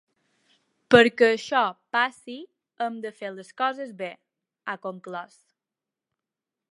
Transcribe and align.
Perquè 0.95 1.27
això 1.33 1.59
passi 1.97 2.37
hem 2.85 2.97
de 3.05 3.13
fer 3.19 3.31
les 3.35 3.53
coses 3.63 3.95
bé, 4.01 4.11
ha 4.65 4.77
conclòs. 4.87 5.37